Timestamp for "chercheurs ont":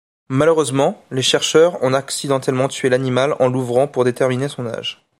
1.21-1.93